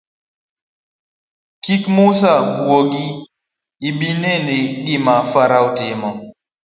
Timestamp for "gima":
4.85-5.15